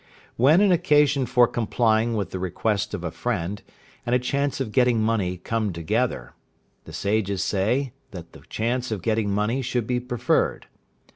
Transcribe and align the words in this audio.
When 0.35 0.61
an 0.61 0.71
occasion 0.71 1.27
for 1.27 1.47
complying 1.47 2.15
with 2.15 2.31
the 2.31 2.39
request 2.39 2.95
of 2.95 3.03
a 3.03 3.11
friend, 3.11 3.61
and 4.03 4.15
a 4.15 4.17
chance 4.17 4.59
of 4.59 4.71
getting 4.71 4.99
money 4.99 5.37
come 5.37 5.71
together, 5.71 6.33
the 6.85 6.91
Sages 6.91 7.43
say 7.43 7.93
that 8.09 8.31
the 8.31 8.41
chance 8.49 8.89
of 8.89 9.03
getting 9.03 9.29
money 9.29 9.61
should 9.61 9.85
be 9.85 9.99
preferred. 9.99 10.65